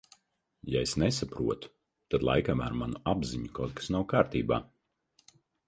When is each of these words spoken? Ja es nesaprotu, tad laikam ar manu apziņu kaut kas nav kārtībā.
Ja 0.75 0.79
es 0.85 0.93
nesaprotu, 1.03 1.69
tad 2.15 2.25
laikam 2.29 2.65
ar 2.69 2.79
manu 2.81 3.03
apziņu 3.13 3.55
kaut 3.61 3.79
kas 3.81 3.93
nav 3.99 4.09
kārtībā. 4.17 4.63